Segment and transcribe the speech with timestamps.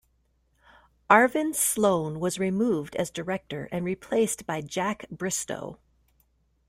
[1.11, 5.77] Arvin Sloane was removed as director and replaced by Jack Bristow.